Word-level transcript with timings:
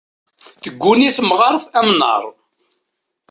Tegguni 0.61 1.09
temɣart 1.15 1.65
amnar. 1.79 2.23